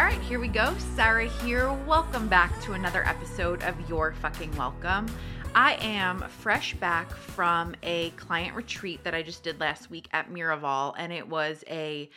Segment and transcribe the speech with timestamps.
[0.00, 0.74] All right, here we go.
[0.96, 1.70] Sarah here.
[1.86, 5.14] Welcome back to another episode of Your Fucking Welcome.
[5.54, 10.30] I am fresh back from a client retreat that I just did last week at
[10.30, 12.08] Miraval, and it was a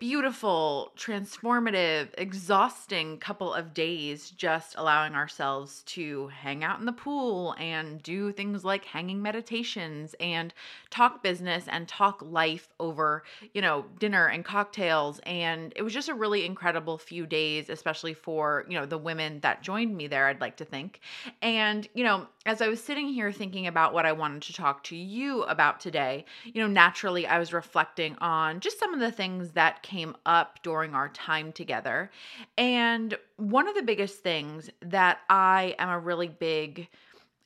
[0.00, 7.54] beautiful, transformative, exhausting couple of days just allowing ourselves to hang out in the pool
[7.58, 10.52] and do things like hanging meditations and
[10.90, 13.22] talk business and talk life over,
[13.54, 15.20] you know, dinner and cocktails.
[15.24, 19.40] And it was just a really incredible few days, especially for, you know, the women
[19.40, 21.00] that joined me there, I'd like to think.
[21.40, 24.84] And, you know, as I was sitting here thinking about what I wanted to talk
[24.84, 29.12] to you about today, you know, naturally I was reflecting on just some of the
[29.12, 32.10] things that came up during our time together.
[32.58, 36.88] And one of the biggest things that I am a really big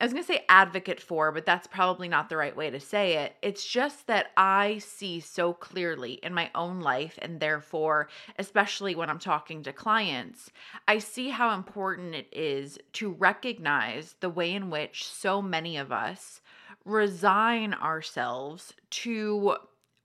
[0.01, 2.79] I was going to say advocate for, but that's probably not the right way to
[2.79, 3.35] say it.
[3.43, 9.11] It's just that I see so clearly in my own life, and therefore, especially when
[9.11, 10.51] I'm talking to clients,
[10.87, 15.91] I see how important it is to recognize the way in which so many of
[15.91, 16.41] us
[16.85, 19.57] resign ourselves to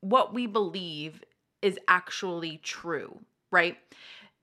[0.01, 1.23] what we believe
[1.61, 3.19] is actually true,
[3.51, 3.77] right?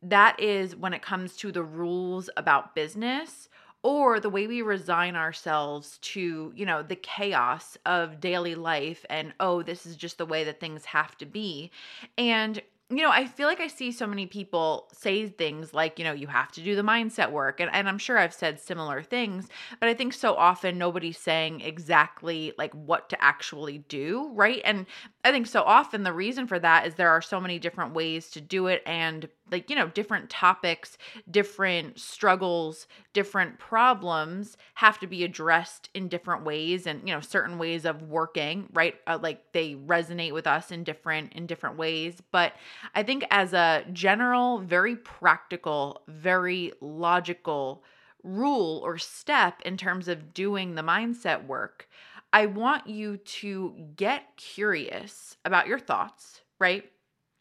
[0.01, 3.50] That is when it comes to the rules about business
[3.83, 9.33] or the way we resign ourselves to, you know, the chaos of daily life and
[9.41, 11.71] oh, this is just the way that things have to be.
[12.19, 16.05] And you know, I feel like I see so many people say things like, you
[16.05, 17.61] know, you have to do the mindset work.
[17.61, 19.47] And, and I'm sure I've said similar things,
[19.79, 24.61] but I think so often nobody's saying exactly like what to actually do, right?
[24.65, 24.87] And
[25.25, 28.29] I think so often the reason for that is there are so many different ways
[28.31, 28.83] to do it.
[28.85, 30.97] And like you know different topics
[31.31, 37.59] different struggles different problems have to be addressed in different ways and you know certain
[37.59, 38.97] ways of working right?
[39.07, 42.23] Uh, like they resonate with us in different in different ways.
[42.31, 42.55] But
[42.95, 47.83] i think as a general very practical very logical
[48.23, 51.89] rule or step in terms of doing the mindset work
[52.33, 56.85] i want you to get curious about your thoughts right?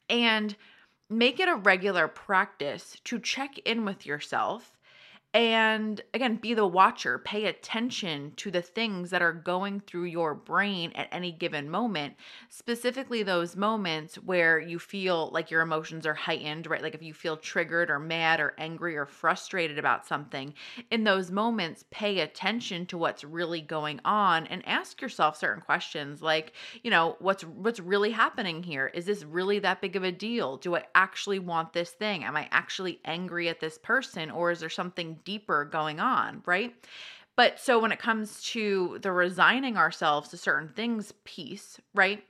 [0.09, 0.55] And
[1.09, 4.77] make it a regular practice to check in with yourself
[5.31, 10.33] and again, be the watcher, pay attention to the things that are going through your
[10.33, 12.15] brain at any given moment,
[12.49, 16.81] specifically those moments where you feel like your emotions are heightened, right?
[16.81, 20.51] Like if you feel triggered or mad or angry or frustrated about something,
[20.89, 26.23] in those moments, pay attention to what's really going on and ask yourself certain questions
[26.23, 28.87] like, you know, what's what's really happening here?
[28.95, 30.57] Is this really that big of a deal?
[30.57, 32.23] Do I actually want this thing?
[32.23, 36.73] Am I actually angry at this person or is there something deeper going on, right?
[37.35, 42.23] But so when it comes to the resigning ourselves to certain things piece, right?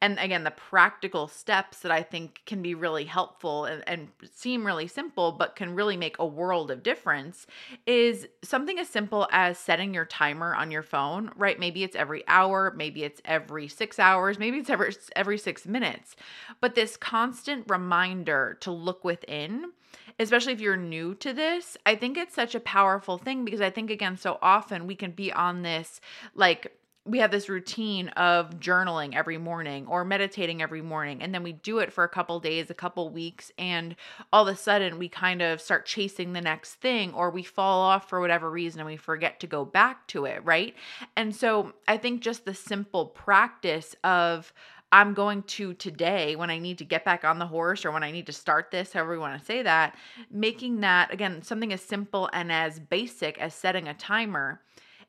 [0.00, 4.64] And again, the practical steps that I think can be really helpful and, and, seem
[4.64, 7.46] really simple, but can really make a world of difference
[7.86, 11.58] is something as simple as setting your timer on your phone, right?
[11.58, 16.14] Maybe it's every hour, maybe it's every six hours, maybe it's every, every six minutes.
[16.60, 19.72] But this constant reminder to look within
[20.18, 23.70] especially if you're new to this, I think it's such a powerful thing because I
[23.70, 26.00] think, again, so often we can be on this
[26.34, 26.72] like,
[27.04, 31.52] we have this routine of journaling every morning or meditating every morning and then we
[31.52, 33.96] do it for a couple days a couple weeks and
[34.30, 37.80] all of a sudden we kind of start chasing the next thing or we fall
[37.80, 40.74] off for whatever reason and we forget to go back to it right?
[41.16, 44.52] And so i think just the simple practice of
[44.90, 48.02] I'm going to today when I need to get back on the horse or when
[48.02, 49.96] I need to start this, however we want to say that,
[50.30, 54.60] making that again something as simple and as basic as setting a timer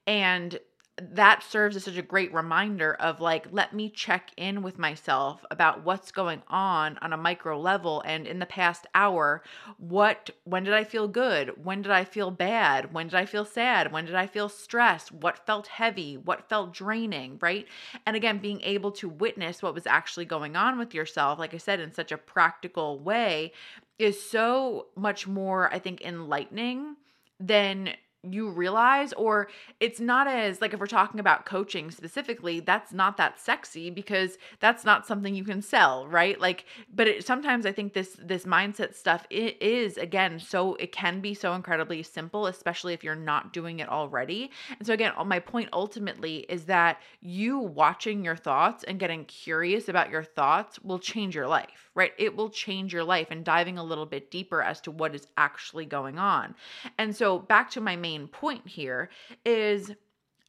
[0.06, 0.60] and
[1.02, 5.46] that serves as such a great reminder of like let me check in with myself
[5.52, 8.02] about what's going on on a micro level.
[8.06, 9.44] And in the past hour
[9.78, 11.64] what when did i feel good?
[11.64, 12.94] When did i feel bad?
[12.94, 13.92] When did i feel sad?
[13.92, 15.12] When did i feel stressed?
[15.12, 16.18] What felt heavy?
[16.18, 17.66] What felt draining right?
[18.06, 21.58] And again being able to witness what was actually going on with yourself like i
[21.58, 23.52] said in such a practical way
[23.98, 26.96] is so much more i think enlightening
[27.40, 27.94] than
[28.24, 29.48] you realize or
[29.80, 34.38] it's not as like if we're talking about coaching specifically that's not that sexy because
[34.60, 36.40] that's not something you can sell right?
[36.40, 40.92] Like but it, sometimes i think this this mindset stuff it is again so it
[40.92, 44.52] can be so incredibly simple especially if you're not doing it already.
[44.78, 49.88] And so again my point ultimately is that you watching your thoughts and getting curious
[49.88, 53.78] about your thoughts will change your life right it will change your life and diving
[53.78, 56.56] a little bit deeper as to what is actually going on
[56.98, 59.10] and so back to my main point here
[59.46, 59.92] is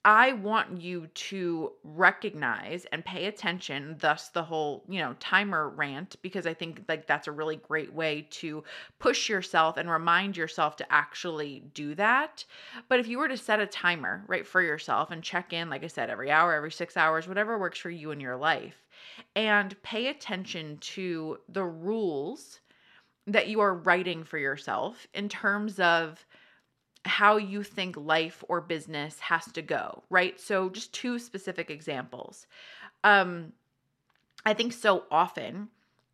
[0.04, 6.16] I want you to recognize and pay attention, thus the whole, you know, timer rant,
[6.22, 8.64] because I think like that's a really great way to
[8.98, 12.46] push yourself and remind yourself to actually do that.
[12.88, 15.84] But if you were to set a timer, right, for yourself and check in, like
[15.84, 18.86] I said, every hour, every six hours, whatever works for you in your life,
[19.36, 22.60] and pay attention to the rules
[23.26, 26.24] that you are writing for yourself in terms of
[27.04, 30.38] how you think life or business has to go, right?
[30.40, 32.46] So just two specific examples.
[33.04, 33.52] Um
[34.44, 35.68] I think so often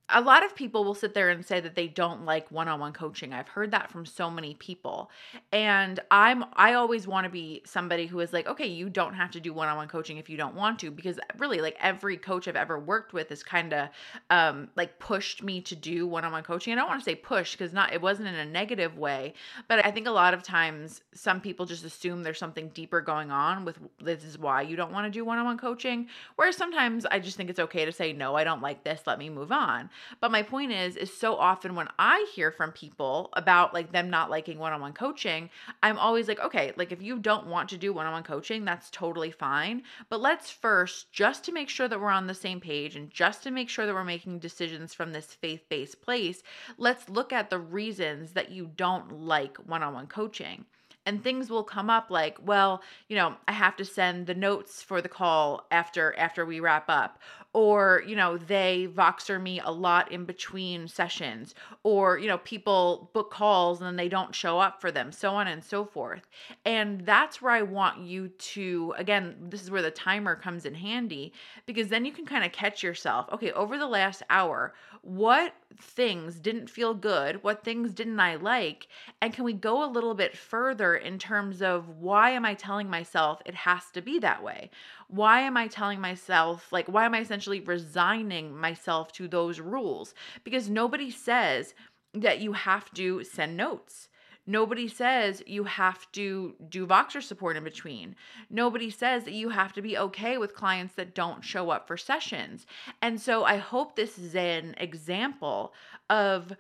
[0.09, 3.33] a lot of people will sit there and say that they don't like one-on-one coaching.
[3.33, 5.11] I've heard that from so many people.
[5.51, 9.33] And I'm I always want to be somebody who is like, okay, you don't have
[9.33, 12.55] to do one-on-one coaching if you don't want to because really like every coach I've
[12.55, 13.89] ever worked with is kind of
[14.31, 16.73] um like pushed me to do one-on-one coaching.
[16.73, 19.35] I don't want to say push because not it wasn't in a negative way,
[19.67, 23.33] but I think a lot of times some people just assume there's something deeper going
[23.33, 26.07] on with this is why you don't want to do one-on-one coaching,
[26.37, 29.19] whereas sometimes I just think it's okay to say no, I don't like this, let
[29.19, 29.91] me move on.
[30.21, 34.11] But my point is, is so often when I hear from people about like them
[34.11, 35.51] not liking one on one coaching,
[35.83, 38.65] I'm always like, okay, like if you don't want to do one on one coaching,
[38.65, 39.83] that's totally fine.
[40.09, 43.43] But let's first, just to make sure that we're on the same page and just
[43.43, 46.43] to make sure that we're making decisions from this faith based place,
[46.79, 50.65] let's look at the reasons that you don't like one on one coaching
[51.07, 54.83] and things will come up like well you know i have to send the notes
[54.83, 57.21] for the call after after we wrap up.
[57.53, 61.55] Or you know they voxer me a lot in between sessions.
[61.85, 65.31] Or you know people book calls and then they don't show up for them so
[65.31, 66.27] on and so forth.
[66.65, 70.75] And that's where i want you to again this is where the timer comes in
[70.75, 71.33] handy
[71.65, 74.75] because then you can kind of catch yourself okay over the last hour
[75.07, 78.89] what things didn't feel good what things didn't i like
[79.21, 82.89] and can we go a little bit further in terms of why am I telling
[82.89, 84.71] myself it has to be that way?
[85.09, 90.15] Why am I telling myself, like, why am I essentially resigning myself to those rules?
[90.45, 91.75] Because nobody says
[92.15, 94.09] that you have to send notes.
[94.47, 98.15] Nobody says you have to do Voxer support in between.
[98.49, 101.97] Nobody says that you have to be okay with clients that don't show up for
[101.97, 102.67] sessions.
[103.03, 105.75] And so I hope this is an example
[106.09, 106.53] of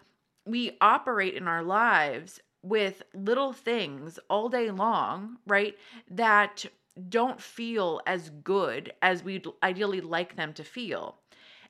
[0.44, 5.76] we operate in our lives with little things all day long, right?
[6.10, 6.64] That
[7.08, 11.18] don't feel as good as we'd ideally like them to feel.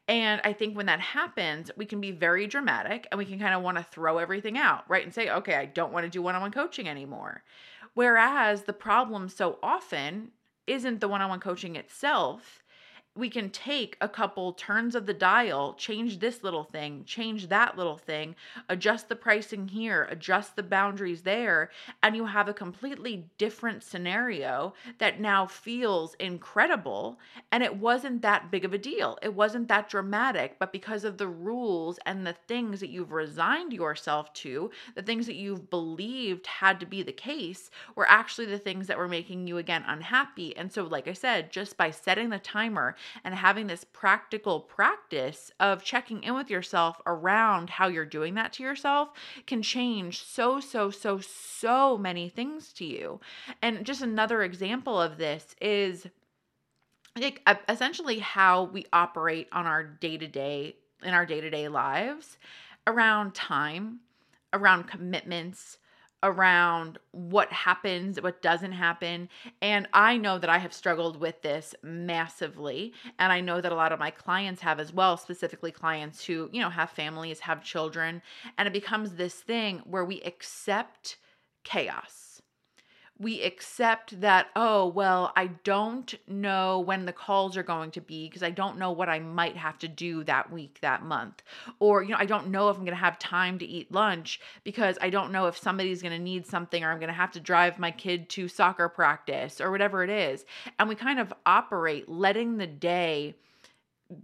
[0.08, 3.54] And I think when that happens, we can be very dramatic and we can kind
[3.54, 5.02] of want to throw everything out, right?
[5.02, 7.42] And say, okay, I don't want to do one on one coaching anymore.
[7.94, 10.30] Whereas the problem so often
[10.66, 12.62] isn't the one on one coaching itself,
[13.16, 17.76] we can take a couple turns of the dial, change this little thing, change that
[17.76, 18.34] little thing,
[18.68, 21.70] adjust the pricing here, adjust the boundaries there,
[22.02, 27.18] and you have a completely different scenario that now feels incredible.
[27.50, 29.18] And it wasn't that big of a deal.
[29.22, 33.72] It wasn't that dramatic, but because of the rules and the things that you've resigned
[33.72, 38.58] yourself to, the things that you've believed had to be the case, were actually the
[38.58, 40.56] things that were making you again unhappy.
[40.56, 45.50] And so, like I said, just by setting the timer and having this practical practice
[45.60, 49.10] of checking in with yourself around how you're doing that to yourself
[49.46, 53.20] can change so, so, so, so many things to you.
[53.62, 56.06] And just another example of this is
[57.18, 61.68] like essentially how we operate on our day to day in our day to day
[61.68, 62.38] lives
[62.86, 64.00] around time,
[64.52, 65.78] around commitments,
[66.22, 69.28] around what happens, what doesn't happen.
[69.62, 72.92] And I know that I have struggled with this massively.
[73.18, 76.48] And I know that a lot of my clients have as well, specifically clients who,
[76.52, 78.22] you know, have families, have children.
[78.58, 81.18] And it becomes this thing where we accept
[81.64, 82.25] chaos
[83.18, 88.28] we accept that, oh, well, I don't know when the calls are going to be
[88.28, 91.42] because I don't know what I might have to do that week, that month.
[91.78, 94.40] Or, you know, I don't know if I'm going to have time to eat lunch
[94.64, 97.32] because I don't know if somebody's going to need something or I'm going to have
[97.32, 100.44] to drive my kid to soccer practice or whatever it is.
[100.78, 103.34] And we kind of operate letting the day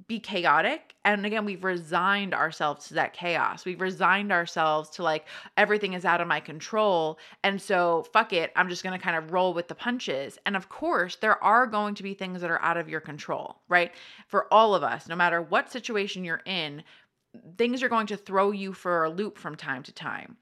[0.07, 0.95] be chaotic.
[1.05, 3.65] And again we've resigned ourselves to that chaos.
[3.65, 7.19] We've resigned ourselves to like everything is out of my control.
[7.43, 10.39] And so fuck it i'm just going to kind of roll with the punches.
[10.47, 13.57] And of course there are going to be things that are out of your control
[13.69, 13.93] right?
[14.29, 16.85] For all of us no matter what situation you're in
[17.57, 20.37] things are going to throw you for a loop from time to time.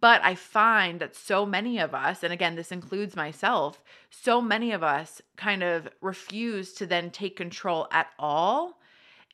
[0.00, 4.72] But I find that so many of us, and again, this includes myself, so many
[4.72, 8.75] of us kind of refuse to then take control at all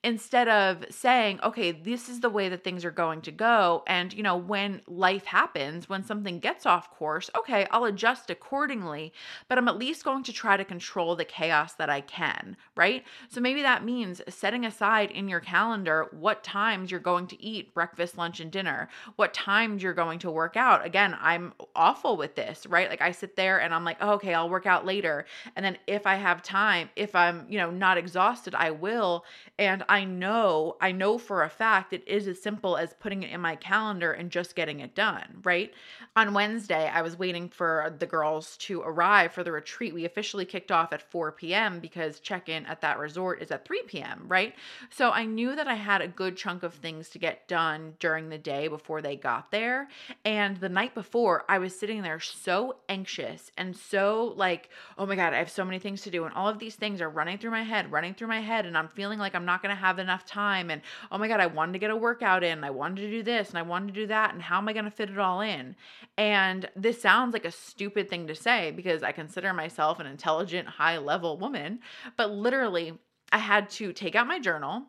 [0.04, 3.84] instead of saying, okay, this is the way that things are going to go.
[3.86, 9.12] And, you know, when life happens, when something gets off course, okay, I'll adjust accordingly,
[9.48, 13.04] but I'm at least going to try to control the chaos that I can, right?
[13.28, 17.72] So maybe that means setting aside in your calendar what times you're going to eat
[17.72, 20.84] breakfast, lunch, and dinner, what times you're going to work out.
[20.84, 22.90] Again, I'm awful with this, right?
[22.90, 25.26] Like I sit there and I'm like, oh, okay, I'll work out later.
[25.54, 29.24] And then if I have time, if I'm, you know, not exhausted, I will.
[29.58, 33.30] And I know, I know for a fact it is as simple as putting it
[33.30, 35.70] in my calendar and just getting it done, right?
[36.16, 39.92] On Wednesday, I was waiting for the girls to arrive for the retreat.
[39.92, 41.78] We officially kicked off at 4 p.m.
[41.78, 44.54] because check in at that resort is at 3 p.m., right?
[44.88, 48.30] So I knew that I had a good chunk of things to get done during
[48.30, 49.88] the day before they got there.
[50.24, 55.16] And the night before, I was sitting there so anxious and so like, oh my
[55.16, 56.24] God, I have so many things to do.
[56.24, 58.64] And all of these things are running through my head, running through my head.
[58.64, 61.40] And I'm feeling like I'm not going to have enough time and oh my god
[61.40, 63.88] i wanted to get a workout in i wanted to do this and i wanted
[63.88, 65.74] to do that and how am i going to fit it all in
[66.16, 70.68] and this sounds like a stupid thing to say because i consider myself an intelligent
[70.68, 71.80] high level woman
[72.16, 72.92] but literally
[73.32, 74.84] i had to take out my journal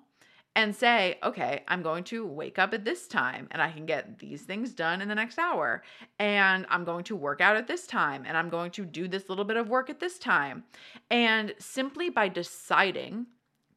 [0.56, 4.20] and say, okay, I'm going to wake up at this time and I can get
[4.20, 5.84] these things done in the next hour.
[6.20, 9.30] And I'm going to work out at this time and I'm going to do this
[9.30, 10.64] little bit of work at this time.
[11.10, 13.26] And simply by deciding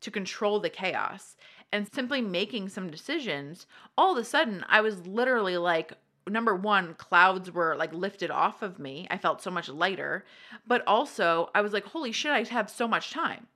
[0.00, 1.36] to control the chaos
[1.72, 3.66] and simply making some decisions,
[3.98, 5.92] all of a sudden I was literally like,
[6.28, 9.06] number one, clouds were like lifted off of me.
[9.10, 10.24] I felt so much lighter.
[10.66, 13.46] But also, I was like, holy shit, I have so much time.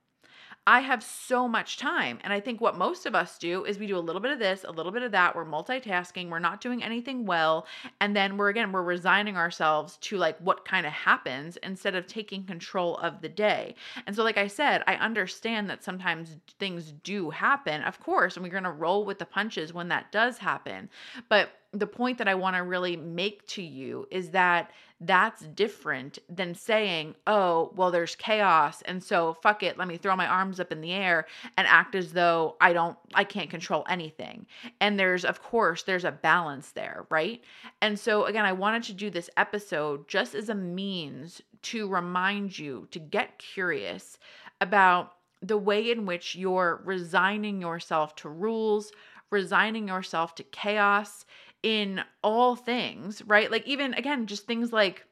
[0.67, 2.19] I have so much time.
[2.23, 4.37] And I think what most of us do is we do a little bit of
[4.37, 5.35] this, a little bit of that.
[5.35, 6.29] We're multitasking.
[6.29, 7.65] We're not doing anything well.
[7.99, 12.05] And then we're, again, we're resigning ourselves to like what kind of happens instead of
[12.05, 13.73] taking control of the day.
[14.05, 18.43] And so, like I said, I understand that sometimes things do happen, of course, and
[18.43, 20.89] we're going to roll with the punches when that does happen.
[21.27, 24.71] But the point that I want to really make to you is that
[25.03, 28.83] that's different than saying, oh, well, there's chaos.
[28.83, 31.25] And so fuck it, let me throw my arms up in the air
[31.57, 34.45] and act as though I don't, I can't control anything.
[34.79, 37.41] And there's, of course, there's a balance there, right?
[37.81, 42.57] And so, again, I wanted to do this episode just as a means to remind
[42.57, 44.19] you to get curious
[44.61, 48.91] about the way in which you're resigning yourself to rules,
[49.31, 51.25] resigning yourself to chaos
[51.63, 53.51] in all things, right?
[53.51, 55.05] Like, even again, just things like,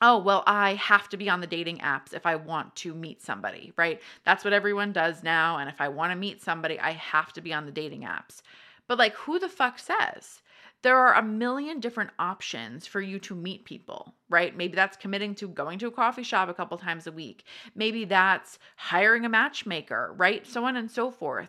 [0.00, 3.22] oh, well, I have to be on the dating apps if I want to meet
[3.22, 4.00] somebody, right?
[4.24, 5.58] That's what everyone does now.
[5.58, 8.42] And if I want to meet somebody, I have to be on the dating apps.
[8.86, 10.42] But, like, who the fuck says?
[10.82, 14.54] There are a million different options for you to meet people, right?
[14.54, 17.44] Maybe that's committing to going to a coffee shop a couple times a week.
[17.74, 20.46] Maybe that's hiring a matchmaker, right?
[20.46, 21.48] So on and so forth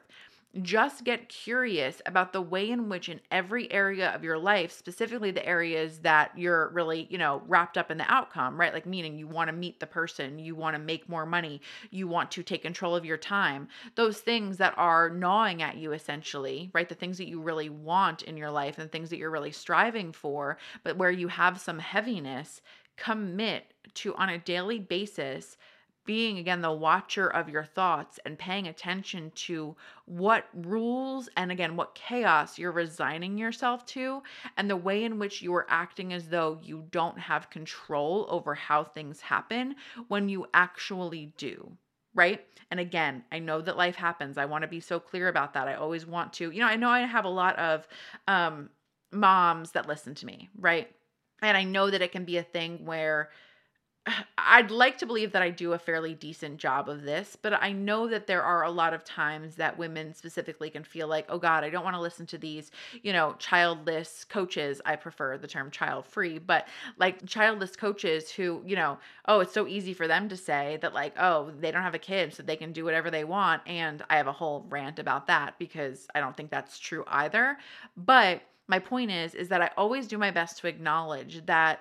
[0.61, 5.31] just get curious about the way in which in every area of your life specifically
[5.31, 8.73] the areas that you're really you know wrapped up in the outcome right?
[8.73, 12.07] Like meaning you want to meet the person you want to make more money you
[12.07, 13.67] want to take control of your time.
[13.95, 16.87] Those things that are gnawing at you essentially right?
[16.87, 20.11] The things that you really want in your life and things that you're really striving
[20.11, 22.61] for but where you have some heaviness
[22.97, 25.57] commit to on a daily basis
[26.05, 31.75] being again the watcher of your thoughts and paying attention to what rules and again
[31.75, 34.21] what chaos you're resigning yourself to
[34.57, 38.53] and the way in which you are acting as though you don't have control over
[38.53, 39.75] how things happen
[40.07, 41.71] when you actually do
[42.13, 42.45] right?
[42.71, 44.37] And again i know that life happens.
[44.37, 45.67] I want to be so clear about that.
[45.67, 47.87] I always want to you know i know i have a lot of
[48.27, 48.69] um
[49.11, 50.89] moms that listen to me right?
[51.41, 53.29] And i know that it can be a thing where
[54.37, 57.71] I'd like to believe that I do a fairly decent job of this, but I
[57.71, 61.39] know that there are a lot of times that women specifically can feel like, oh
[61.39, 62.69] God, I don't want to listen to these,
[63.01, 64.79] you know, childless coaches.
[64.85, 66.67] I prefer the term child free, but
[66.99, 70.93] like childless coaches who, you know, oh, it's so easy for them to say that,
[70.93, 73.63] like, oh, they don't have a kid, so they can do whatever they want.
[73.65, 77.57] And I have a whole rant about that because I don't think that's true either.
[77.97, 81.79] But my point is, is that I always do my best to acknowledge that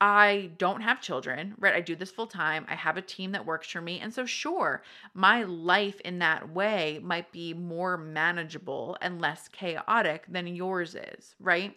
[0.00, 1.74] I don't have children, right?
[1.74, 2.64] I do this full time.
[2.68, 3.98] I have a team that works for me.
[3.98, 10.24] And so, sure, my life in that way might be more manageable and less chaotic
[10.28, 11.76] than yours is, right?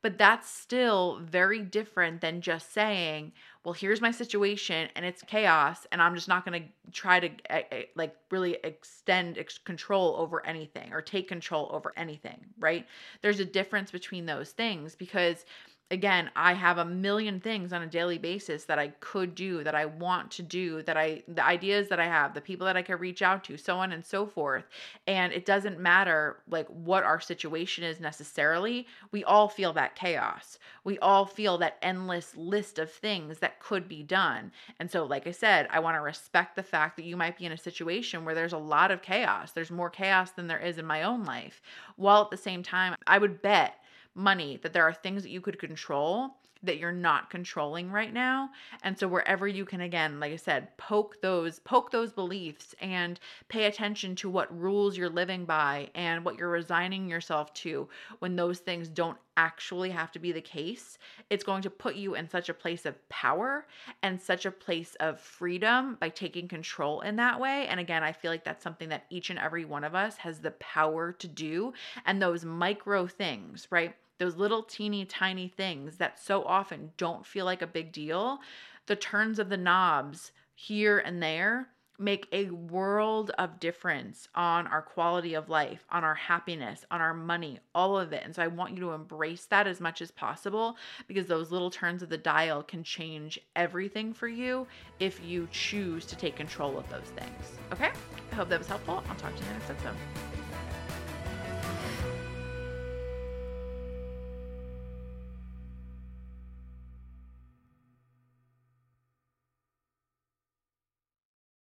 [0.00, 3.32] But that's still very different than just saying,
[3.64, 7.28] well, here's my situation and it's chaos, and I'm just not going to try to
[7.50, 12.86] eh, eh, like really extend control over anything or take control over anything, right?
[13.22, 15.44] There's a difference between those things because
[15.90, 19.74] again, I have a million things on a daily basis that I could do, that
[19.74, 22.82] I want to do, that I, the ideas that I have, the people that I
[22.82, 24.64] can reach out to, so on and so forth.
[25.06, 28.86] And it doesn't matter like what our situation is necessarily.
[29.12, 30.58] We all feel that chaos.
[30.84, 34.52] We all feel that endless list of things that could be done.
[34.78, 37.46] And so, like I said, I want to respect the fact that you might be
[37.46, 39.52] in a situation where there's a lot of chaos.
[39.52, 41.62] There's more chaos than there is in my own life.
[41.96, 43.76] While at the same time, I would bet
[44.18, 48.50] money that there are things that you could control that you're not controlling right now.
[48.82, 53.20] And so wherever you can again like i said poke those poke those beliefs and
[53.48, 58.36] pay attention to what rules you're living by and what you're resigning yourself to when
[58.36, 60.98] those things don't actually have to be the case
[61.30, 63.66] it's going to put you in such a place of power
[64.02, 67.66] and such a place of freedom by taking control in that way.
[67.68, 70.40] And again i feel like that's something that each and every one of us has
[70.40, 71.72] the power to do.
[72.06, 77.44] And those micro things right those little teeny tiny things that so often don't feel
[77.44, 78.38] like a big deal,
[78.86, 84.80] the turns of the knobs here and there make a world of difference on our
[84.80, 88.22] quality of life, on our happiness, on our money, all of it.
[88.24, 90.76] And so I want you to embrace that as much as possible
[91.08, 94.66] because those little turns of the dial can change everything for you
[95.00, 97.58] if you choose to take control of those things.
[97.72, 97.90] Okay?
[98.30, 99.02] I hope that was helpful.
[99.08, 100.37] I'll talk to you in the next episode.